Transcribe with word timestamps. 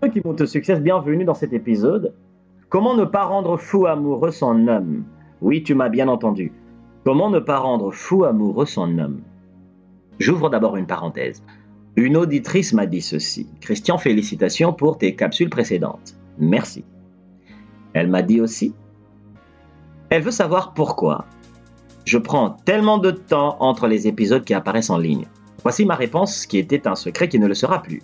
qui 0.00 0.20
monte 0.24 0.40
au 0.40 0.46
succès, 0.46 0.78
bienvenue 0.80 1.24
dans 1.24 1.34
cet 1.34 1.52
épisode. 1.52 2.14
Comment 2.68 2.96
ne 2.96 3.04
pas 3.04 3.24
rendre 3.24 3.56
fou 3.56 3.86
amoureux 3.86 4.30
son 4.30 4.66
homme? 4.68 5.04
Oui, 5.40 5.62
tu 5.62 5.74
m'as 5.74 5.88
bien 5.88 6.08
entendu. 6.08 6.52
Comment 7.04 7.30
ne 7.30 7.38
pas 7.38 7.58
rendre 7.58 7.90
fou 7.90 8.24
amoureux 8.24 8.66
son 8.66 8.98
homme? 8.98 9.20
J'ouvre 10.18 10.50
d'abord 10.50 10.76
une 10.76 10.86
parenthèse. 10.86 11.42
Une 11.96 12.16
auditrice 12.16 12.72
m'a 12.72 12.86
dit 12.86 13.02
ceci. 13.02 13.48
Christian, 13.60 13.98
félicitations 13.98 14.72
pour 14.72 14.98
tes 14.98 15.14
capsules 15.14 15.50
précédentes. 15.50 16.16
Merci. 16.38 16.84
Elle 17.92 18.08
m'a 18.08 18.22
dit 18.22 18.40
aussi, 18.40 18.74
elle 20.08 20.22
veut 20.22 20.30
savoir 20.30 20.72
pourquoi 20.74 21.26
je 22.04 22.18
prends 22.18 22.50
tellement 22.50 22.98
de 22.98 23.10
temps 23.10 23.56
entre 23.60 23.86
les 23.86 24.08
épisodes 24.08 24.44
qui 24.44 24.54
apparaissent 24.54 24.90
en 24.90 24.98
ligne. 24.98 25.26
Voici 25.62 25.86
ma 25.86 25.94
réponse 25.94 26.46
qui 26.46 26.58
était 26.58 26.88
un 26.88 26.96
secret 26.96 27.28
qui 27.28 27.38
ne 27.38 27.46
le 27.46 27.54
sera 27.54 27.82
plus. 27.82 28.02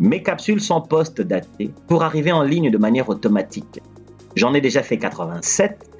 Mes 0.00 0.22
capsules 0.22 0.60
sont 0.60 0.80
post-datées 0.80 1.72
pour 1.88 2.04
arriver 2.04 2.30
en 2.30 2.42
ligne 2.42 2.70
de 2.70 2.78
manière 2.78 3.08
automatique. 3.08 3.80
J'en 4.36 4.54
ai 4.54 4.60
déjà 4.60 4.82
fait 4.84 4.96
87, 4.96 5.90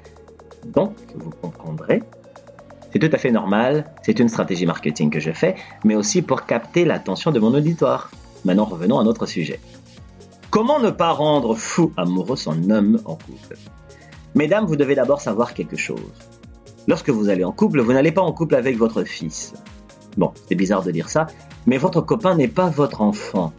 donc 0.67 0.93
vous 1.15 1.31
comprendrez. 1.31 2.01
C'est 2.93 2.99
tout 2.99 3.09
à 3.11 3.17
fait 3.17 3.31
normal, 3.31 3.91
c'est 4.03 4.19
une 4.19 4.29
stratégie 4.29 4.65
marketing 4.65 5.09
que 5.09 5.19
je 5.19 5.31
fais, 5.31 5.55
mais 5.83 5.95
aussi 5.95 6.21
pour 6.21 6.45
capter 6.45 6.85
l'attention 6.85 7.31
de 7.31 7.39
mon 7.39 7.53
auditoire. 7.53 8.09
Maintenant 8.45 8.65
revenons 8.65 8.99
à 8.99 9.03
notre 9.03 9.25
sujet. 9.25 9.59
Comment 10.49 10.79
ne 10.79 10.91
pas 10.91 11.11
rendre 11.11 11.53
fou 11.55 11.91
amoureux 11.97 12.37
son 12.37 12.69
homme 12.71 13.01
en 13.03 13.15
couple? 13.15 13.57
Mesdames, 14.33 14.65
vous 14.65 14.77
devez 14.77 14.95
d'abord 14.95 15.19
savoir 15.19 15.53
quelque 15.53 15.75
chose. 15.75 15.99
Lorsque 16.87 17.09
vous 17.09 17.29
allez 17.29 17.43
en 17.43 17.51
couple, 17.51 17.81
vous 17.81 17.93
n'allez 17.93 18.13
pas 18.13 18.21
en 18.21 18.31
couple 18.31 18.55
avec 18.55 18.77
votre 18.77 19.03
fils. 19.03 19.53
Bon, 20.17 20.31
c'est 20.47 20.55
bizarre 20.55 20.83
de 20.83 20.91
dire 20.91 21.09
ça, 21.09 21.27
mais 21.67 21.77
votre 21.77 22.01
copain 22.01 22.35
n'est 22.35 22.47
pas 22.47 22.69
votre 22.69 23.01
enfant. 23.01 23.51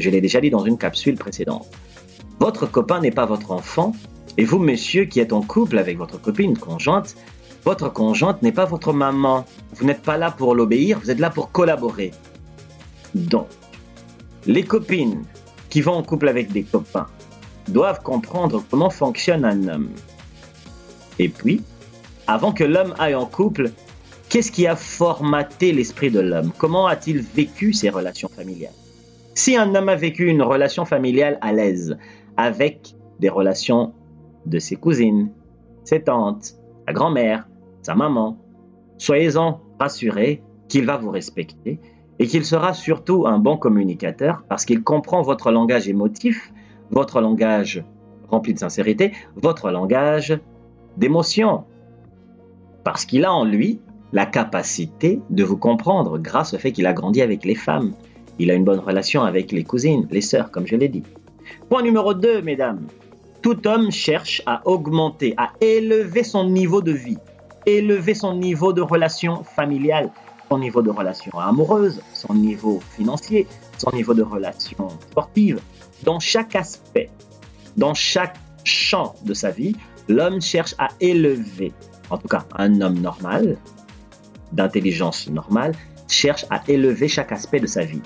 Je 0.00 0.08
l'ai 0.08 0.22
déjà 0.22 0.40
dit 0.40 0.48
dans 0.48 0.64
une 0.64 0.78
capsule 0.78 1.16
précédente. 1.16 1.68
Votre 2.38 2.64
copain 2.64 3.00
n'est 3.00 3.10
pas 3.10 3.26
votre 3.26 3.50
enfant, 3.50 3.92
et 4.38 4.44
vous, 4.44 4.58
monsieur, 4.58 5.04
qui 5.04 5.20
êtes 5.20 5.34
en 5.34 5.42
couple 5.42 5.76
avec 5.76 5.98
votre 5.98 6.18
copine 6.18 6.56
conjointe, 6.56 7.16
votre 7.66 7.92
conjointe 7.92 8.40
n'est 8.40 8.52
pas 8.52 8.64
votre 8.64 8.94
maman. 8.94 9.44
Vous 9.74 9.84
n'êtes 9.84 10.00
pas 10.00 10.16
là 10.16 10.30
pour 10.30 10.54
l'obéir, 10.54 10.98
vous 11.00 11.10
êtes 11.10 11.18
là 11.18 11.28
pour 11.28 11.52
collaborer. 11.52 12.12
Donc, 13.14 13.48
les 14.46 14.62
copines 14.62 15.22
qui 15.68 15.82
vont 15.82 15.92
en 15.92 16.02
couple 16.02 16.28
avec 16.28 16.50
des 16.50 16.62
copains 16.62 17.06
doivent 17.68 18.00
comprendre 18.02 18.64
comment 18.70 18.88
fonctionne 18.88 19.44
un 19.44 19.68
homme. 19.68 19.90
Et 21.18 21.28
puis, 21.28 21.62
avant 22.26 22.52
que 22.52 22.64
l'homme 22.64 22.94
aille 22.98 23.14
en 23.14 23.26
couple, 23.26 23.70
qu'est-ce 24.30 24.50
qui 24.50 24.66
a 24.66 24.76
formaté 24.76 25.72
l'esprit 25.72 26.10
de 26.10 26.20
l'homme? 26.20 26.52
Comment 26.56 26.86
a-t-il 26.86 27.20
vécu 27.20 27.74
ses 27.74 27.90
relations 27.90 28.30
familiales? 28.34 28.72
Si 29.40 29.56
un 29.56 29.74
homme 29.74 29.88
a 29.88 29.96
vécu 29.96 30.26
une 30.26 30.42
relation 30.42 30.84
familiale 30.84 31.38
à 31.40 31.54
l'aise, 31.54 31.96
avec 32.36 32.94
des 33.20 33.30
relations 33.30 33.94
de 34.44 34.58
ses 34.58 34.76
cousines, 34.76 35.30
ses 35.82 36.02
tantes, 36.02 36.56
sa 36.86 36.92
grand-mère, 36.92 37.48
sa 37.80 37.94
maman, 37.94 38.36
soyez-en 38.98 39.62
rassurés 39.78 40.42
qu'il 40.68 40.84
va 40.84 40.98
vous 40.98 41.10
respecter 41.10 41.80
et 42.18 42.26
qu'il 42.26 42.44
sera 42.44 42.74
surtout 42.74 43.26
un 43.26 43.38
bon 43.38 43.56
communicateur 43.56 44.44
parce 44.46 44.66
qu'il 44.66 44.82
comprend 44.82 45.22
votre 45.22 45.50
langage 45.50 45.88
émotif, 45.88 46.52
votre 46.90 47.22
langage 47.22 47.82
rempli 48.28 48.52
de 48.52 48.58
sincérité, 48.58 49.12
votre 49.36 49.70
langage 49.70 50.38
d'émotion. 50.98 51.64
Parce 52.84 53.06
qu'il 53.06 53.24
a 53.24 53.32
en 53.32 53.46
lui 53.46 53.80
la 54.12 54.26
capacité 54.26 55.22
de 55.30 55.44
vous 55.44 55.56
comprendre 55.56 56.18
grâce 56.18 56.52
au 56.52 56.58
fait 56.58 56.72
qu'il 56.72 56.86
a 56.86 56.92
grandi 56.92 57.22
avec 57.22 57.46
les 57.46 57.54
femmes. 57.54 57.94
Il 58.40 58.50
a 58.50 58.54
une 58.54 58.64
bonne 58.64 58.78
relation 58.78 59.22
avec 59.22 59.52
les 59.52 59.64
cousines, 59.64 60.08
les 60.10 60.22
sœurs, 60.22 60.50
comme 60.50 60.66
je 60.66 60.74
l'ai 60.74 60.88
dit. 60.88 61.02
Point 61.68 61.82
numéro 61.82 62.14
2, 62.14 62.40
mesdames. 62.40 62.86
Tout 63.42 63.68
homme 63.68 63.90
cherche 63.90 64.40
à 64.46 64.66
augmenter, 64.66 65.34
à 65.36 65.50
élever 65.60 66.24
son 66.24 66.48
niveau 66.48 66.80
de 66.80 66.92
vie, 66.92 67.18
élever 67.66 68.14
son 68.14 68.34
niveau 68.34 68.72
de 68.72 68.80
relation 68.80 69.44
familiale, 69.44 70.10
son 70.48 70.58
niveau 70.58 70.80
de 70.80 70.88
relation 70.88 71.38
amoureuse, 71.38 72.00
son 72.14 72.32
niveau 72.32 72.80
financier, 72.96 73.46
son 73.76 73.94
niveau 73.94 74.14
de 74.14 74.22
relation 74.22 74.88
sportive. 75.10 75.60
Dans 76.04 76.18
chaque 76.18 76.56
aspect, 76.56 77.10
dans 77.76 77.92
chaque 77.92 78.38
champ 78.64 79.16
de 79.22 79.34
sa 79.34 79.50
vie, 79.50 79.76
l'homme 80.08 80.40
cherche 80.40 80.74
à 80.78 80.88
élever, 81.00 81.74
en 82.08 82.16
tout 82.16 82.28
cas 82.28 82.46
un 82.56 82.80
homme 82.80 83.00
normal, 83.00 83.58
d'intelligence 84.52 85.28
normale, 85.28 85.74
cherche 86.08 86.46
à 86.48 86.62
élever 86.68 87.06
chaque 87.06 87.32
aspect 87.32 87.60
de 87.60 87.66
sa 87.66 87.84
vie. 87.84 88.00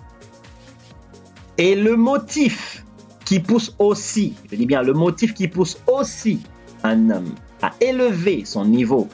Et 1.59 1.77
le 1.77 1.97
motif 1.97 2.85
qui 3.25 3.41
pousse 3.41 3.75
aussi, 3.79 4.35
je 4.51 4.57
dis 4.57 4.67
bien 4.67 4.83
le 4.83 4.93
motif 4.93 5.35
qui 5.35 5.49
pousse 5.49 5.79
aussi 5.87 6.41
un 6.83 7.11
homme 7.11 7.35
à 7.63 7.73
élever 7.81 8.45
son 8.45 8.65
niveau 8.65 9.09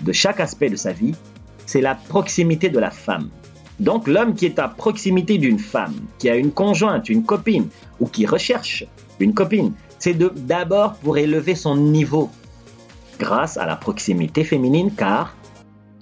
de 0.00 0.12
chaque 0.12 0.40
aspect 0.40 0.70
de 0.70 0.76
sa 0.76 0.92
vie, 0.92 1.14
c'est 1.66 1.80
la 1.80 1.94
proximité 1.94 2.68
de 2.68 2.78
la 2.78 2.90
femme. 2.90 3.28
Donc 3.80 4.08
l'homme 4.08 4.34
qui 4.34 4.46
est 4.46 4.58
à 4.58 4.68
proximité 4.68 5.38
d'une 5.38 5.58
femme, 5.58 5.94
qui 6.18 6.28
a 6.30 6.36
une 6.36 6.52
conjointe, 6.52 7.08
une 7.08 7.24
copine, 7.24 7.68
ou 8.00 8.06
qui 8.06 8.26
recherche 8.26 8.84
une 9.20 9.34
copine, 9.34 9.72
c'est 9.98 10.14
d'abord 10.14 10.94
pour 10.94 11.18
élever 11.18 11.54
son 11.54 11.76
niveau 11.76 12.30
grâce 13.18 13.56
à 13.56 13.66
la 13.66 13.76
proximité 13.76 14.42
féminine, 14.42 14.90
car 14.96 15.36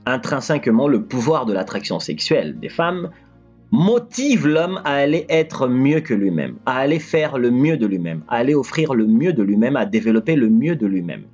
intrinsèquement 0.06 0.88
le 0.88 1.02
pouvoir 1.02 1.46
de 1.46 1.52
l'attraction 1.52 2.00
sexuelle 2.00 2.58
des 2.58 2.68
femmes 2.68 3.10
motive 3.72 4.46
l'homme 4.46 4.82
à 4.84 4.92
aller 4.92 5.24
être 5.30 5.66
mieux 5.66 6.00
que 6.00 6.12
lui-même, 6.12 6.56
à 6.66 6.76
aller 6.76 6.98
faire 6.98 7.38
le 7.38 7.50
mieux 7.50 7.78
de 7.78 7.86
lui-même, 7.86 8.22
à 8.28 8.36
aller 8.36 8.54
offrir 8.54 8.94
le 8.94 9.06
mieux 9.06 9.32
de 9.32 9.42
lui-même, 9.42 9.76
à 9.76 9.86
développer 9.86 10.36
le 10.36 10.50
mieux 10.50 10.76
de 10.76 10.86
lui-même. 10.86 11.24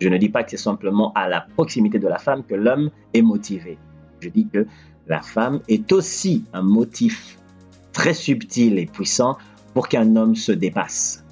Je 0.00 0.08
ne 0.08 0.16
dis 0.16 0.28
pas 0.28 0.44
que 0.44 0.52
c'est 0.52 0.56
simplement 0.56 1.12
à 1.14 1.28
la 1.28 1.40
proximité 1.56 1.98
de 1.98 2.06
la 2.06 2.18
femme 2.18 2.44
que 2.44 2.54
l'homme 2.54 2.90
est 3.12 3.22
motivé. 3.22 3.76
Je 4.20 4.28
dis 4.28 4.46
que 4.46 4.66
la 5.08 5.20
femme 5.20 5.60
est 5.68 5.90
aussi 5.90 6.44
un 6.52 6.62
motif 6.62 7.38
très 7.92 8.14
subtil 8.14 8.78
et 8.78 8.86
puissant 8.86 9.36
pour 9.74 9.88
qu'un 9.88 10.14
homme 10.14 10.36
se 10.36 10.52
dépasse. 10.52 11.24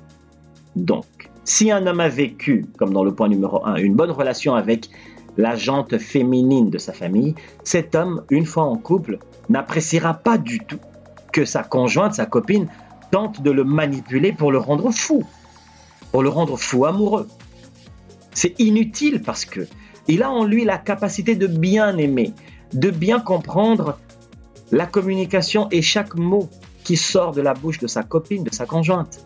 Donc, 0.74 1.04
si 1.44 1.70
un 1.70 1.86
homme 1.86 2.00
a 2.00 2.08
vécu, 2.08 2.66
comme 2.76 2.92
dans 2.92 3.04
le 3.04 3.14
point 3.14 3.28
numéro 3.28 3.64
1, 3.64 3.76
une 3.76 3.94
bonne 3.94 4.10
relation 4.10 4.56
avec 4.56 4.90
la 5.36 5.56
féminine 5.98 6.70
de 6.70 6.78
sa 6.78 6.92
famille, 6.92 7.34
cet 7.64 7.94
homme, 7.94 8.22
une 8.30 8.46
fois 8.46 8.64
en 8.64 8.76
couple, 8.76 9.18
n'appréciera 9.48 10.14
pas 10.14 10.38
du 10.38 10.60
tout 10.60 10.80
que 11.32 11.44
sa 11.44 11.62
conjointe, 11.62 12.14
sa 12.14 12.26
copine, 12.26 12.68
tente 13.10 13.42
de 13.42 13.50
le 13.50 13.64
manipuler 13.64 14.32
pour 14.32 14.50
le 14.50 14.58
rendre 14.58 14.90
fou, 14.90 15.24
pour 16.10 16.22
le 16.22 16.28
rendre 16.28 16.56
fou 16.56 16.86
amoureux. 16.86 17.28
C'est 18.32 18.58
inutile 18.58 19.22
parce 19.22 19.44
que 19.44 19.66
il 20.08 20.22
a 20.22 20.30
en 20.30 20.44
lui 20.44 20.64
la 20.64 20.78
capacité 20.78 21.34
de 21.34 21.46
bien 21.46 21.96
aimer, 21.98 22.32
de 22.72 22.90
bien 22.90 23.20
comprendre 23.20 23.98
la 24.70 24.86
communication 24.86 25.68
et 25.70 25.82
chaque 25.82 26.14
mot 26.14 26.48
qui 26.84 26.96
sort 26.96 27.32
de 27.32 27.40
la 27.40 27.54
bouche 27.54 27.78
de 27.78 27.86
sa 27.86 28.02
copine, 28.02 28.44
de 28.44 28.54
sa 28.54 28.66
conjointe. 28.66 29.25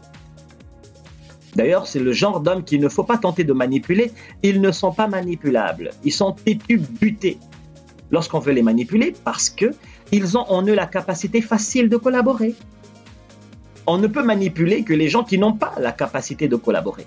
D'ailleurs, 1.56 1.87
c'est 1.87 1.99
le 1.99 2.12
genre 2.12 2.41
d'homme 2.41 2.65
qu'il 2.65 2.81
ne 2.81 2.88
faut 2.88 3.05
pas 3.05 3.19
tenter 3.19 3.44
de 3.44 3.53
manipuler. 3.53 4.12
Ils 4.43 4.61
ne 4.61 4.71
sont 4.71 4.93
pas 4.93 5.09
manipulables. 5.09 5.91
Ils 6.05 6.12
sont 6.12 6.33
têtus, 6.33 6.78
butés 6.78 7.38
lorsqu'on 8.11 8.38
veut 8.38 8.53
les 8.53 8.62
manipuler 8.62 9.15
parce 9.25 9.50
que 9.50 9.72
ils 10.12 10.37
ont 10.37 10.49
en 10.50 10.66
eux 10.66 10.75
la 10.75 10.87
capacité 10.87 11.41
facile 11.41 11.89
de 11.89 11.97
collaborer. 11.97 12.55
On 13.87 13.99
ne 13.99 14.06
peut 14.06 14.22
manipuler 14.22 14.83
que 14.83 14.93
les 14.93 15.09
gens 15.09 15.25
qui 15.25 15.39
n'ont 15.39 15.53
pas 15.53 15.75
la 15.78 15.93
capacité 15.93 16.49
de 16.49 16.56
collaborer. 16.56 17.06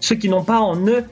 Ceux 0.00 0.14
qui 0.16 0.28
n'ont 0.28 0.44
pas 0.44 0.60
en 0.60 0.86
eux 0.86 1.04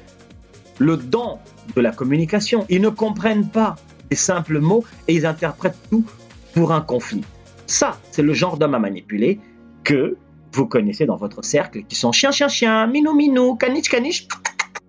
le 0.78 0.96
don 0.96 1.38
de 1.74 1.80
la 1.80 1.92
communication. 1.92 2.66
Ils 2.68 2.80
ne 2.80 2.88
comprennent 2.88 3.48
pas 3.48 3.76
les 4.10 4.16
simples 4.16 4.58
mots 4.58 4.84
et 5.08 5.14
ils 5.14 5.26
interprètent 5.26 5.78
tout 5.90 6.04
pour 6.52 6.72
un 6.72 6.80
conflit. 6.80 7.24
Ça, 7.66 7.98
c'est 8.10 8.22
le 8.22 8.32
genre 8.32 8.58
d'homme 8.58 8.74
à 8.74 8.78
manipuler 8.78 9.40
que 9.82 10.16
vous 10.54 10.66
connaissez 10.66 11.04
dans 11.04 11.16
votre 11.16 11.44
cercle 11.44 11.82
qui 11.84 11.96
sont 11.96 12.12
chien, 12.12 12.30
chien, 12.30 12.48
chien, 12.48 12.86
minou, 12.86 13.12
minou, 13.12 13.56
caniche, 13.56 13.88
caniche, 13.88 14.28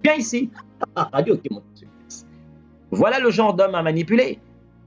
viens 0.04 0.14
ici. 0.14 0.50
Voilà 2.92 3.20
le 3.20 3.32
genre 3.32 3.54
d'homme 3.54 3.76
à 3.76 3.82
manipuler. 3.82 4.40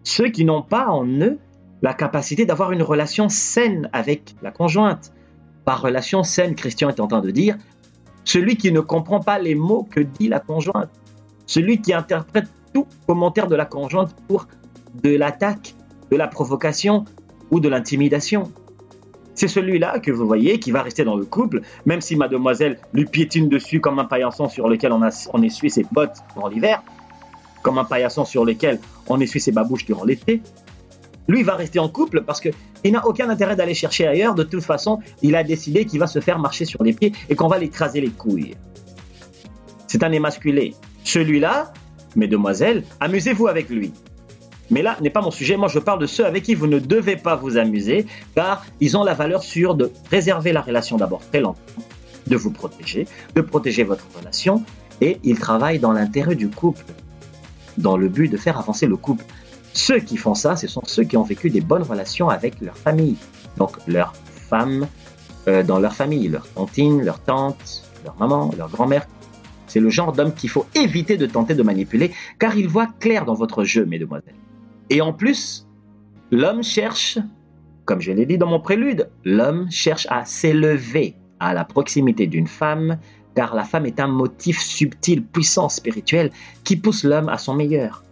Ceux 0.05 0.29
qui 0.29 0.45
n'ont 0.45 0.63
pas 0.63 0.87
en 0.87 1.07
eux 1.07 1.39
la 1.83 1.95
capacité 1.95 2.47
d'avoir 2.47 2.73
une 2.73 2.83
relation 2.83 3.29
saine 3.29 3.91
avec 3.93 4.35
la 4.43 4.51
conjointe. 4.51 5.13
Par 5.65 5.83
relation 5.83 6.23
saine, 6.23 6.55
Christian 6.55 6.89
est 6.89 7.01
en 7.01 7.07
train 7.09 7.21
de 7.21 7.31
dire 7.31 7.57
celui 8.25 8.57
qui 8.57 8.73
ne 8.73 8.81
comprend 8.81 9.21
pas 9.21 9.39
les 9.39 9.55
mots 9.55 9.89
que 9.91 10.01
dit 10.01 10.29
la 10.29 10.39
conjointe, 10.39 10.91
celui 11.47 11.81
qui 11.81 11.95
interprète 11.95 12.47
tout 12.75 12.87
commentaire 13.07 13.49
de 13.49 13.57
la 13.57 13.65
conjointe 13.65 14.15
pour 14.29 14.47
de 15.03 15.17
l'attaque, 15.17 15.75
de 16.11 16.17
la 16.17 16.29
provocation 16.29 17.05
ou 17.51 17.61
de 17.61 17.69
l'intimidation. 17.69 18.53
C'est 19.39 19.47
celui-là 19.47 20.01
que 20.01 20.11
vous 20.11 20.27
voyez 20.27 20.59
qui 20.59 20.73
va 20.73 20.83
rester 20.83 21.05
dans 21.05 21.15
le 21.15 21.25
couple, 21.25 21.61
même 21.87 22.01
si 22.01 22.17
mademoiselle 22.17 22.81
lui 22.93 23.05
piétine 23.05 23.49
dessus 23.49 23.81
comme 23.81 24.01
un 24.01 24.05
paillasson 24.05 24.49
sur 24.49 24.69
lequel 24.69 24.91
on, 24.91 25.43
essuie 25.45 25.71
ses 25.71 25.87
bottes 25.93 26.17
durant 26.35 26.49
l'hiver, 26.49 26.83
comme 27.63 27.79
un 27.79 27.85
paillasson 27.85 28.25
sur 28.25 28.45
lequel 28.45 28.81
on 29.07 29.21
essuie 29.21 29.39
ses 29.39 29.53
babouches 29.53 29.85
durant 29.85 30.05
l'été. 30.05 30.43
Lui, 31.29 31.39
il 31.39 31.45
va 31.45 31.55
rester 31.55 31.79
en 31.79 31.89
couple 31.89 32.23
parce 32.23 32.41
qu'il 32.41 32.53
n'a 32.91 33.07
aucun 33.07 33.31
intérêt 33.31 33.55
d'aller 33.55 33.75
chercher 33.75 34.09
ailleurs. 34.09 34.35
De 34.35 34.43
toute 34.43 34.65
façon, 34.65 34.99
il 35.23 35.37
a 35.37 35.45
décidé 35.45 35.85
qu'il 35.85 36.01
va 36.01 36.09
se 36.09 36.19
faire 36.19 36.41
marcher 36.41 36.65
sur 36.65 36.83
les 36.83 36.93
pieds 36.93 37.13
et 37.29 37.37
qu'on 37.37 37.47
va 37.47 37.59
l'écraser 37.59 38.01
les 38.01 38.11
couilles. 38.11 38.57
C'est 39.87 40.03
un 40.03 40.11
émasculé. 40.11 40.75
Celui-là, 41.05 41.73
mesdemoiselles, 42.17 42.83
amusez-vous 42.99 43.47
avec 43.47 43.69
lui. 43.69 43.93
Mais 44.71 44.83
là 44.83 44.97
n'est 45.01 45.11
pas 45.11 45.21
mon 45.21 45.31
sujet. 45.31 45.57
Moi, 45.57 45.69
je 45.69 45.79
parle 45.79 46.01
de 46.01 46.07
ceux 46.07 46.27
avec 46.27 46.45
qui 46.45 46.55
vous 46.55 46.67
ne 46.67 46.79
devez 46.79 47.17
pas 47.17 47.37
vous 47.37 47.57
amuser, 47.57 48.07
car 48.35 48.65
ils 48.81 48.97
ont 48.97 49.05
la 49.05 49.15
valeur 49.15 49.43
sûre 49.43 49.75
de 49.75 49.91
préserver 50.05 50.53
la 50.53 50.61
relation 50.61 50.97
d'abord 50.97 51.21
très 51.31 51.41
longtemps, 51.41 51.61
de 52.27 52.37
vous 52.37 52.51
protéger, 52.51 53.07
de 53.35 53.41
protéger 53.41 53.85
votre 53.85 54.07
relation, 54.19 54.63
et 55.01 55.19
ils 55.25 55.39
travaillent 55.39 55.79
dans 55.79 55.93
l'intérêt 55.93 56.35
du 56.35 56.49
couple, 56.49 56.85
dans 57.79 57.97
le 57.97 58.09
but 58.09 58.29
de 58.29 58.37
faire 58.37 58.59
avancer 58.59 58.87
le 58.87 58.97
couple. 58.97 59.25
Ceux 59.73 60.01
qui 60.01 60.17
font 60.17 60.35
ça, 60.35 60.57
ce 60.57 60.67
sont 60.67 60.83
ceux 60.85 61.05
qui 61.05 61.17
ont 61.17 61.23
vécu 61.23 61.51
des 61.51 61.61
bonnes 61.61 61.83
relations 61.83 62.29
avec 62.29 62.61
leur 62.61 62.77
famille, 62.77 63.17
donc 63.57 63.77
leur 63.87 64.13
femme 64.27 64.87
euh, 65.47 65.63
dans 65.63 65.79
leur 65.79 65.95
famille, 65.95 66.29
leur 66.29 66.49
tantine, 66.49 67.03
leur 67.03 67.21
tante, 67.21 67.85
leur 68.05 68.17
maman, 68.19 68.51
leur 68.57 68.69
grand-mère. 68.69 69.07
C'est 69.67 69.81
le 69.81 69.91
genre 69.91 70.13
d'homme 70.13 70.33
qu'il 70.35 70.51
faut 70.51 70.67
éviter 70.75 71.17
de 71.17 71.27
tenter 71.27 71.55
de 71.55 71.63
manipuler, 71.63 72.13
car 72.39 72.57
il 72.57 72.69
voit 72.69 72.89
clair 72.99 73.25
dans 73.25 73.35
votre 73.35 73.65
jeu, 73.65 73.85
mesdemoiselles. 73.85 74.35
Et 74.91 75.01
en 75.01 75.13
plus, 75.13 75.67
l'homme 76.31 76.63
cherche, 76.63 77.19
comme 77.85 78.01
je 78.01 78.13
l'ai 78.13 78.27
dit 78.27 78.39
dans 78.39 78.47
mon 78.47 78.61
prélude, 78.61 79.11
l'homme 79.25 79.71
cherche 79.71 80.07
à 80.11 80.25
s'élever 80.25 81.15
à 81.41 81.55
la 81.55 81.65
proximité 81.65 82.27
d'une 82.27 82.47
femme, 82.47 82.99
car 83.35 83.55
la 83.55 83.65
femme 83.65 83.87
est 83.87 84.01
un 84.01 84.09
motif 84.09 84.61
subtil, 84.61 85.23
puissant, 85.23 85.69
spirituel, 85.69 86.31
qui 86.65 86.77
pousse 86.77 87.05
l'homme 87.05 87.29
à 87.29 87.39
son 87.39 87.55
meilleur. 87.55 88.03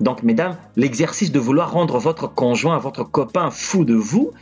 Donc, 0.00 0.22
mesdames, 0.22 0.56
l'exercice 0.76 1.30
de 1.30 1.38
vouloir 1.38 1.72
rendre 1.72 1.98
votre 1.98 2.26
conjoint, 2.26 2.78
votre 2.78 3.04
copain 3.04 3.50
fou 3.50 3.84
de 3.84 3.94
vous, 3.94 4.32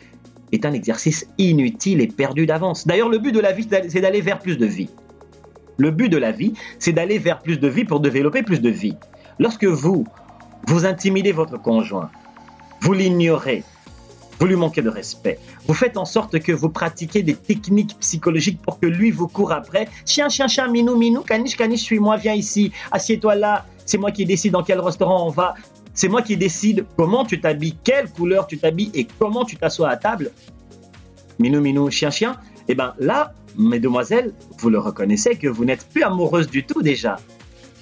est 0.53 0.65
un 0.65 0.73
exercice 0.73 1.27
inutile 1.39 2.01
et 2.01 2.09
perdu 2.09 2.47
d'avance. 2.47 2.87
D'ailleurs, 2.87 3.09
le 3.09 3.19
but 3.19 3.33
de 3.33 3.41
la 3.41 3.53
vie, 3.53 3.69
c'est 3.89 4.01
d'aller 4.01 4.21
vers 4.21 4.39
plus 4.39 4.57
de 4.57 4.67
vie. 4.67 4.89
Le 5.77 5.91
but 5.91 6.09
de 6.09 6.17
la 6.17 6.33
vie, 6.33 6.55
c'est 6.79 6.93
d'aller 6.93 7.19
vers 7.19 7.41
plus 7.41 7.61
de 7.61 7.69
vie 7.69 7.85
pour 7.85 8.01
développer 8.01 8.43
plus 8.43 8.61
de 8.61 8.69
vie. 8.69 8.97
Lorsque 9.39 9.65
vous, 9.65 10.05
vous 10.67 10.85
intimidez 10.85 11.33
votre 11.33 11.61
conjoint, 11.61 12.11
vous 12.81 12.93
l'ignorez, 12.93 13.65
vous 14.39 14.47
lui 14.47 14.57
manquez 14.57 14.83
de 14.83 14.89
respect, 14.89 15.39
vous 15.67 15.75
faites 15.75 15.97
en 15.97 16.05
sorte 16.05 16.39
que 16.41 16.53
vous 16.53 16.69
pratiquez 16.69 17.23
des 17.23 17.35
techniques 17.35 17.99
psychologiques 18.01 18.61
pour 18.63 18.81
que 18.81 18.87
lui 18.87 19.11
vous 19.11 19.29
court 19.29 19.53
après. 19.53 19.89
Chien, 20.07 20.29
chien, 20.29 20.49
chien, 20.49 20.69
minou, 20.69 20.97
minou, 20.97 21.21
caniche, 21.21 21.57
caniche, 21.57 21.83
suis-moi, 21.83 22.17
viens 22.17 22.35
ici, 22.35 22.73
assieds-toi 22.91 23.35
là, 23.35 23.67
c'est 23.85 23.99
moi 23.99 24.11
qui 24.11 24.25
décide 24.25 24.53
dans 24.53 24.63
quel 24.63 24.81
restaurant 24.81 25.27
on 25.27 25.31
va, 25.31 25.55
c'est 25.95 26.09
moi 26.09 26.23
qui 26.23 26.37
décide 26.37 26.87
comment 26.97 27.25
tu 27.25 27.41
t'habilles, 27.41 27.77
quelle 27.85 28.09
couleur 28.09 28.47
tu 28.47 28.59
t'habilles 28.59 28.91
et 28.95 29.07
comment 29.19 29.45
tu 29.45 29.57
t'assois 29.57 29.89
à 29.89 29.97
table. 29.97 30.31
Minou, 31.39 31.61
minou, 31.61 31.91
chien, 31.91 32.11
chien. 32.11 32.37
Eh 32.69 32.75
bien 32.75 32.95
là, 32.99 33.35
mesdemoiselles, 33.59 34.33
vous 34.59 34.71
le 34.71 34.79
reconnaissez 34.79 35.37
que 35.37 35.49
vous 35.49 35.65
n'êtes 35.65 35.89
plus 35.89 36.03
amoureuse 36.03 36.49
du 36.49 36.65
tout 36.65 36.83
déjà. 36.83 37.17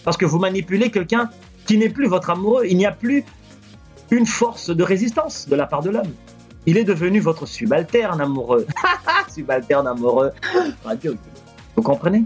Parce 0.04 0.16
que 0.16 0.25
vous 0.25 0.38
manipulez 0.38 0.90
quelqu'un 0.90 1.30
qui 1.69 1.76
n'est 1.76 1.91
plus 1.91 2.09
votre 2.09 2.31
amoureux. 2.31 2.65
Il 2.67 2.79
n'y 2.79 2.87
a 2.87 2.93
plus 2.93 3.25
une 4.11 4.26
force 4.26 4.70
de 4.70 4.82
résistance 4.82 5.47
de 5.49 5.55
la 5.55 5.67
part 5.67 5.82
de 5.82 5.91
l'homme. 5.91 6.12
Il 6.65 6.79
est 6.79 6.85
devenu 6.85 7.20
votre 7.20 7.47
subalterne 7.47 8.23
amoureux. 8.23 8.67
subalterne 9.29 9.87
amoureux. 9.87 10.32
Vous 11.76 11.82
comprenez? 11.82 12.25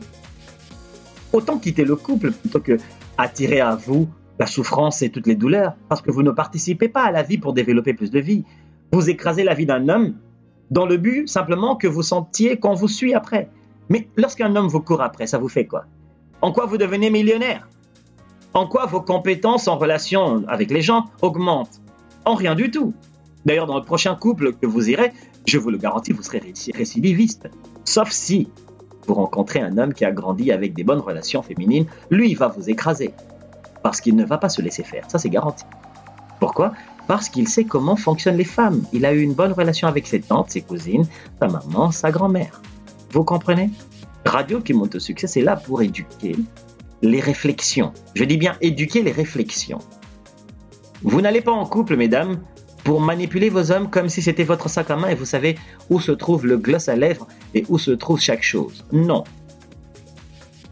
Autant 1.32 1.58
quitter 1.58 1.84
le 1.84 1.96
couple 1.96 2.30
plutôt 2.30 2.60
que 2.60 2.78
attirer 3.18 3.60
à 3.60 3.74
vous 3.74 4.08
la 4.38 4.46
souffrance 4.46 5.02
et 5.02 5.10
toutes 5.10 5.26
les 5.26 5.34
douleurs, 5.34 5.74
parce 5.88 6.00
que 6.02 6.10
vous 6.10 6.22
ne 6.22 6.30
participez 6.30 6.88
pas 6.88 7.02
à 7.02 7.10
la 7.10 7.22
vie 7.22 7.38
pour 7.38 7.52
développer 7.52 7.94
plus 7.94 8.10
de 8.10 8.20
vie. 8.20 8.44
Vous 8.92 9.10
écrasez 9.10 9.42
la 9.42 9.54
vie 9.54 9.66
d'un 9.66 9.88
homme 9.88 10.14
dans 10.70 10.86
le 10.86 10.96
but 10.96 11.28
simplement 11.28 11.76
que 11.76 11.88
vous 11.88 12.02
sentiez 12.02 12.58
qu'on 12.58 12.74
vous 12.74 12.88
suit 12.88 13.12
après. 13.12 13.48
Mais 13.88 14.08
lorsqu'un 14.16 14.54
homme 14.54 14.68
vous 14.68 14.80
court 14.80 15.02
après, 15.02 15.26
ça 15.26 15.38
vous 15.38 15.48
fait 15.48 15.66
quoi? 15.66 15.84
En 16.40 16.52
quoi 16.52 16.66
vous 16.66 16.78
devenez 16.78 17.10
millionnaire? 17.10 17.68
En 18.54 18.66
quoi 18.66 18.86
vos 18.86 19.00
compétences 19.00 19.68
en 19.68 19.78
relation 19.78 20.44
avec 20.48 20.70
les 20.70 20.82
gens 20.82 21.06
augmentent 21.22 21.80
En 22.24 22.34
rien 22.34 22.54
du 22.54 22.70
tout. 22.70 22.92
D'ailleurs, 23.46 23.66
dans 23.66 23.78
le 23.78 23.84
prochain 23.84 24.14
couple 24.14 24.52
que 24.52 24.66
vous 24.66 24.90
irez, 24.90 25.12
je 25.46 25.58
vous 25.58 25.70
le 25.70 25.78
garantis, 25.78 26.12
vous 26.12 26.22
serez 26.22 26.42
récidiviste. 26.74 27.48
Sauf 27.84 28.10
si 28.10 28.48
vous 29.06 29.14
rencontrez 29.14 29.60
un 29.60 29.78
homme 29.78 29.94
qui 29.94 30.04
a 30.04 30.12
grandi 30.12 30.52
avec 30.52 30.74
des 30.74 30.84
bonnes 30.84 31.00
relations 31.00 31.42
féminines, 31.42 31.86
lui, 32.10 32.30
il 32.30 32.36
va 32.36 32.48
vous 32.48 32.70
écraser. 32.70 33.12
Parce 33.82 34.00
qu'il 34.00 34.14
ne 34.14 34.24
va 34.24 34.38
pas 34.38 34.48
se 34.48 34.62
laisser 34.62 34.84
faire, 34.84 35.10
ça 35.10 35.18
c'est 35.18 35.30
garanti. 35.30 35.64
Pourquoi? 36.38 36.72
Parce 37.08 37.28
qu'il 37.28 37.48
sait 37.48 37.64
comment 37.64 37.96
fonctionnent 37.96 38.36
les 38.36 38.44
femmes. 38.44 38.82
Il 38.92 39.04
a 39.04 39.12
eu 39.12 39.20
une 39.20 39.34
bonne 39.34 39.52
relation 39.52 39.88
avec 39.88 40.06
ses 40.06 40.20
tantes, 40.20 40.50
ses 40.50 40.60
cousines, 40.60 41.06
sa 41.40 41.48
maman, 41.48 41.90
sa 41.90 42.12
grand-mère. 42.12 42.62
Vous 43.10 43.24
comprenez? 43.24 43.70
Radio 44.24 44.60
qui 44.60 44.72
monte 44.72 44.94
au 44.94 45.00
succès, 45.00 45.26
c'est 45.26 45.42
là 45.42 45.56
pour 45.56 45.82
éduquer, 45.82 46.36
les 47.02 47.20
réflexions. 47.20 47.92
Je 48.14 48.24
dis 48.24 48.36
bien 48.36 48.56
éduquer 48.60 49.02
les 49.02 49.12
réflexions. 49.12 49.80
Vous 51.02 51.20
n'allez 51.20 51.40
pas 51.40 51.52
en 51.52 51.66
couple, 51.66 51.96
mesdames, 51.96 52.40
pour 52.84 53.00
manipuler 53.00 53.48
vos 53.48 53.70
hommes 53.72 53.90
comme 53.90 54.08
si 54.08 54.22
c'était 54.22 54.44
votre 54.44 54.68
sac 54.68 54.90
à 54.90 54.96
main 54.96 55.08
et 55.08 55.14
vous 55.14 55.24
savez 55.24 55.56
où 55.90 56.00
se 56.00 56.12
trouve 56.12 56.46
le 56.46 56.56
gloss 56.56 56.88
à 56.88 56.96
lèvres 56.96 57.26
et 57.54 57.64
où 57.68 57.78
se 57.78 57.90
trouve 57.90 58.20
chaque 58.20 58.42
chose. 58.42 58.84
Non. 58.92 59.24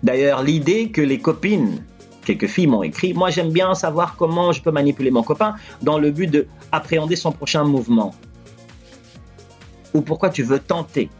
D'ailleurs, 0.02 0.42
l'idée 0.42 0.90
que 0.90 1.00
les 1.00 1.18
copines, 1.18 1.84
quelques 2.24 2.46
filles 2.46 2.66
m'ont 2.66 2.82
écrit, 2.82 3.12
moi 3.12 3.30
j'aime 3.30 3.50
bien 3.50 3.74
savoir 3.74 4.16
comment 4.16 4.52
je 4.52 4.62
peux 4.62 4.70
manipuler 4.70 5.10
mon 5.10 5.22
copain 5.22 5.54
dans 5.82 5.98
le 5.98 6.10
but 6.10 6.28
de 6.28 6.46
appréhender 6.72 7.16
son 7.16 7.32
prochain 7.32 7.64
mouvement. 7.64 8.14
Ou 9.94 10.00
pourquoi 10.00 10.30
tu 10.30 10.42
veux 10.42 10.58
tenter 10.58 11.10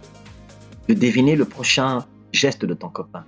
de 0.88 0.94
deviner 0.94 1.36
le 1.36 1.44
prochain 1.44 2.04
geste 2.32 2.64
de 2.64 2.74
ton 2.74 2.88
copain. 2.88 3.24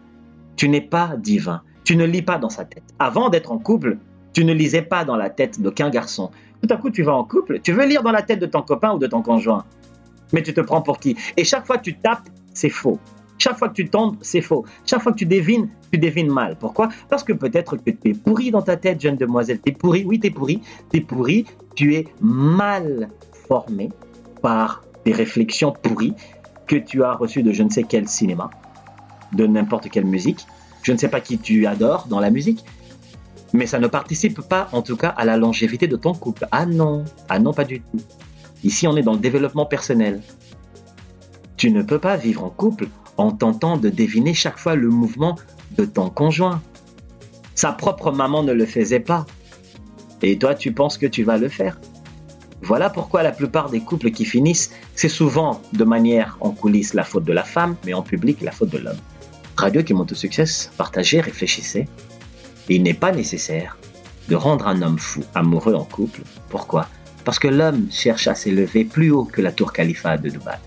Tu 0.57 0.69
n'es 0.69 0.81
pas 0.81 1.17
divin. 1.17 1.63
Tu 1.85 1.97
ne 1.97 2.05
lis 2.05 2.23
pas 2.23 2.39
dans 2.39 2.49
sa 2.49 2.65
tête. 2.65 2.85
Avant 2.99 3.29
d'être 3.29 3.53
en 3.53 3.59
couple, 3.59 3.99
tu 4.33 4.45
ne 4.45 4.53
lisais 4.53 4.83
pas 4.83 5.05
dans 5.05 5.17
la 5.17 5.31
tête 5.31 5.61
d'aucun 5.61 5.91
garçon. 5.91 6.31
Tout 6.63 6.73
à 6.73 6.77
coup, 6.77 6.91
tu 6.91 7.03
vas 7.03 7.15
en 7.15 7.25
couple, 7.25 7.61
tu 7.61 7.73
veux 7.73 7.87
lire 7.87 8.03
dans 8.03 8.13
la 8.13 8.23
tête 8.23 8.39
de 8.39 8.47
ton 8.47 8.63
copain 8.63 8.93
ou 8.93 8.99
de 8.99 9.07
ton 9.07 9.23
conjoint. 9.23 9.65
Mais 10.33 10.43
tu 10.43 10.55
te 10.55 10.61
prends 10.61 10.81
pour 10.81 10.99
qui? 10.99 11.17
Et 11.37 11.45
chaque 11.45 11.67
fois 11.67 11.79
que 11.79 11.83
tu 11.83 11.95
tapes, 11.95 12.29
c'est 12.55 12.71
faux. 12.71 12.99
Chaque 13.39 13.59
fois 13.59 13.69
que 13.69 13.75
tu 13.75 13.89
tombes, 13.89 14.17
c'est 14.21 14.41
faux. 14.41 14.65
Chaque 14.87 15.03
fois 15.03 15.13
que 15.13 15.19
tu 15.19 15.27
devines, 15.27 15.69
tu 15.91 15.99
devines 15.99 16.31
mal. 16.31 16.57
Pourquoi? 16.59 16.89
Parce 17.09 17.25
que 17.25 17.33
peut-être 17.33 17.77
que 17.77 17.91
tu 17.91 18.11
es 18.11 18.15
pourri 18.15 18.53
dans 18.53 18.63
ta 18.63 18.77
tête, 18.77 19.01
jeune 19.01 19.17
demoiselle. 19.17 19.61
Tu 19.61 19.73
es 19.73 19.75
pourri, 19.75 20.05
oui, 20.07 20.21
tu 20.21 20.29
es 20.29 20.31
pourri. 20.31 20.63
Tu 20.91 20.99
es 20.99 21.01
pourri, 21.01 21.47
tu 21.75 21.97
es 21.97 22.07
mal 22.21 23.09
formé 23.49 23.91
par 24.41 24.83
des 25.05 25.13
réflexions 25.13 25.73
pourries 25.73 26.15
que 26.67 26.77
tu 26.77 27.03
as 27.03 27.15
reçues 27.15 27.43
de 27.43 27.53
je 27.53 27.63
ne 27.63 27.71
sais 27.71 27.83
quel 27.83 28.09
cinéma, 28.09 28.51
de 29.33 29.47
n'importe 29.47 29.91
quelle 29.91 30.07
musique, 30.07 30.47
je 30.83 30.93
ne 30.93 30.99
sais 30.99 31.09
pas 31.09 31.21
qui 31.21 31.39
tu 31.39 31.67
adores 31.67 32.07
dans 32.09 32.21
la 32.21 32.31
musique, 32.31 32.65
mais 33.53 33.67
ça 33.67 33.79
ne 33.79 33.87
participe 33.87 34.41
pas, 34.41 34.69
en 34.73 34.83
tout 34.83 34.97
cas, 34.97 35.09
à 35.09 35.25
la 35.25 35.37
longévité 35.37 35.87
de 35.87 35.97
ton 35.97 36.15
couple. 36.15 36.47
Ah 36.51 36.67
non, 36.67 37.05
ah 37.29 37.39
non, 37.39 37.53
pas 37.53 37.65
du 37.65 37.81
tout. 37.81 38.01
Ici, 38.65 38.87
on 38.87 38.97
est 38.97 39.03
dans 39.03 39.13
le 39.13 39.19
développement 39.19 39.67
personnel. 39.67 40.23
Tu 41.57 41.71
ne 41.71 41.83
peux 41.83 41.99
pas 41.99 42.17
vivre 42.17 42.45
en 42.45 42.51
couple 42.51 42.89
en 43.17 43.31
tentant 43.31 43.77
de 43.77 43.91
deviner 43.91 44.35
chaque 44.35 44.59
fois 44.59 44.75
le 44.75 44.89
mouvement 44.89 45.37
de 45.77 45.85
ton 45.85 46.09
conjoint. 46.09 46.63
Sa 47.55 47.73
propre 47.73 48.11
maman 48.11 48.43
ne 48.43 48.53
le 48.53 48.67
faisait 48.67 49.01
pas. 49.01 49.27
Et 50.23 50.39
toi, 50.39 50.55
tu 50.55 50.73
penses 50.73 50.99
que 50.99 51.07
tu 51.07 51.23
vas 51.23 51.37
le 51.37 51.49
faire. 51.49 51.79
Voilà 52.63 52.91
pourquoi 52.91 53.23
la 53.23 53.33
plupart 53.33 53.71
des 53.71 53.81
couples 53.81 54.13
qui 54.13 54.25
finissent, 54.25 54.73
c'est 54.95 55.09
souvent 55.09 55.61
de 55.73 55.85
manière 55.85 56.39
en 56.41 56.53
coulisses 56.53 56.95
la 56.95 57.03
faute 57.03 57.25
de 57.25 57.33
la 57.33 57.43
femme, 57.43 57.77
mais 57.85 57.93
en 57.93 58.03
public 58.03 58.41
la 58.41 58.53
faute 58.53 58.71
de 58.71 58.79
l'homme. 58.79 58.97
Radio 59.57 59.83
qui 59.83 59.95
monte 59.95 60.13
au 60.13 60.15
succès, 60.15 60.45
partagez, 60.77 61.21
réfléchissez. 61.21 61.89
Il 62.69 62.83
n'est 62.83 62.95
pas 62.95 63.13
nécessaire 63.13 63.77
de 64.29 64.37
rendre 64.37 64.67
un 64.69 64.83
homme 64.83 64.99
fou 64.99 65.23
amoureux 65.35 65.75
en 65.75 65.85
couple. 65.85 66.23
Pourquoi? 66.49 66.89
Parce 67.25 67.39
que 67.39 67.49
l'homme 67.49 67.87
cherche 67.91 68.27
à 68.29 68.35
s'élever 68.35 68.85
plus 68.85 69.11
haut 69.11 69.25
que 69.25 69.41
la 69.41 69.53
tour 69.53 69.73
Khalifa 69.73 70.17
de 70.17 70.31
Dubaï. 70.31 70.59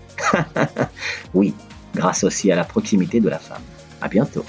oui, 1.34 1.54
grâce 1.94 2.24
aussi 2.24 2.50
à 2.50 2.56
la 2.56 2.64
proximité 2.64 3.20
de 3.20 3.28
la 3.28 3.38
femme. 3.38 3.62
À 4.00 4.08
bientôt. 4.08 4.44